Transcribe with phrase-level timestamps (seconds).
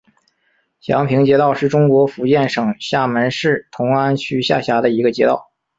[0.79, 5.51] 祥平街道是中国福建省厦门市同安区下辖的一个街道。